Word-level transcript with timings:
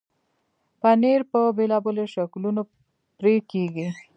پنېر 0.81 1.21
په 1.31 1.39
بېلابېلو 1.57 2.03
شکلونو 2.13 2.61
پرې 3.17 3.35
کېږي. 3.51 3.87